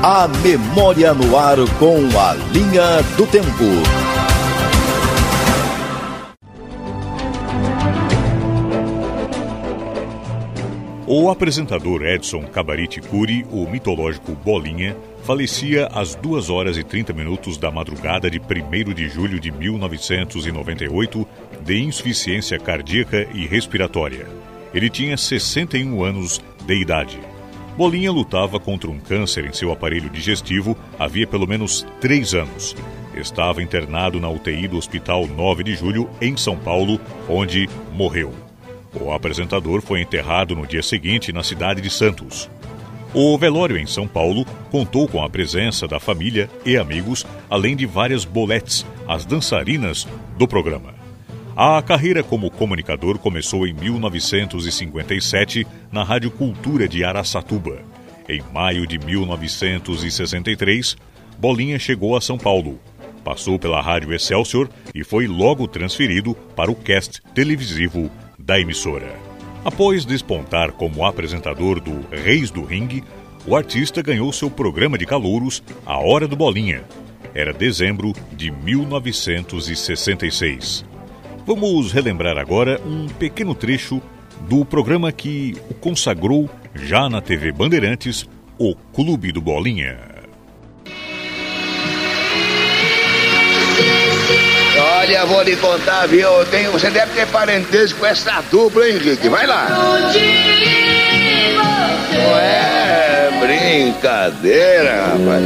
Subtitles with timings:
[0.00, 3.48] A memória no ar com a linha do tempo.
[11.04, 17.58] O apresentador Edson Cabarite Curi, o mitológico Bolinha, falecia às 2 horas e 30 minutos
[17.58, 21.26] da madrugada de 1 de julho de 1998
[21.64, 24.28] de insuficiência cardíaca e respiratória.
[24.72, 27.18] Ele tinha 61 anos de idade.
[27.78, 32.74] Bolinha lutava contra um câncer em seu aparelho digestivo havia pelo menos três anos.
[33.14, 38.34] Estava internado na UTI do Hospital 9 de Julho, em São Paulo, onde morreu.
[39.00, 42.50] O apresentador foi enterrado no dia seguinte na cidade de Santos.
[43.14, 47.86] O velório em São Paulo contou com a presença da família e amigos, além de
[47.86, 50.04] várias boletes, as dançarinas
[50.36, 50.97] do programa.
[51.60, 57.82] A carreira como comunicador começou em 1957 na Rádio Cultura de Araçatuba.
[58.28, 60.96] Em maio de 1963,
[61.36, 62.78] Bolinha chegou a São Paulo.
[63.24, 69.12] Passou pela Rádio Excelsior e foi logo transferido para o cast televisivo da emissora.
[69.64, 73.02] Após despontar como apresentador do Reis do Ringue,
[73.44, 76.84] o artista ganhou seu programa de calouros A Hora do Bolinha.
[77.34, 80.86] Era dezembro de 1966.
[81.48, 84.02] Vamos relembrar agora um pequeno trecho
[84.40, 89.96] do programa que o consagrou já na TV Bandeirantes, o Clube do Bolinha.
[94.78, 96.28] Olha, vou lhe contar, viu?
[96.50, 99.30] Tenho, você deve ter parentesco com essa dupla, hein, Henrique?
[99.30, 99.68] Vai lá.
[102.30, 105.44] Ué, brincadeira, rapaz.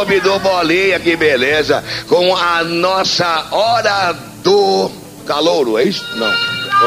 [0.00, 1.84] Clube do Bolinha, que beleza.
[2.08, 4.90] Com a nossa Hora do
[5.26, 6.02] Calouro, é isso?
[6.16, 6.32] Não,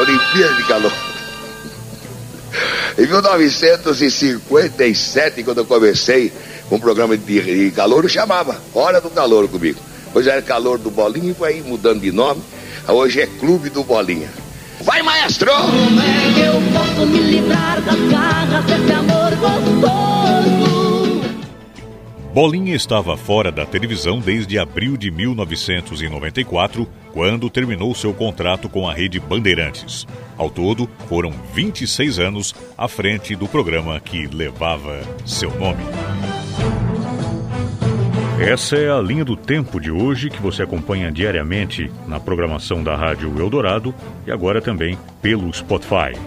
[0.00, 0.92] Olimpíada de Calor.
[2.98, 6.32] Em 1957, quando eu comecei
[6.72, 9.78] um programa de, de chamava Hora do Calor comigo.
[10.12, 12.42] Hoje era Calor do Bolinha e foi mudando de nome.
[12.88, 14.28] Hoje é Clube do Bolinha.
[14.80, 15.52] Vai, maestro!
[15.52, 20.13] Como é que eu posso me livrar das garras desse amor gostoso?
[22.34, 28.92] Bolinha estava fora da televisão desde abril de 1994, quando terminou seu contrato com a
[28.92, 30.04] rede Bandeirantes.
[30.36, 35.84] Ao todo, foram 26 anos à frente do programa que levava seu nome.
[38.40, 42.96] Essa é a linha do tempo de hoje que você acompanha diariamente na programação da
[42.96, 43.94] Rádio Eldorado
[44.26, 46.18] e agora também pelo Spotify.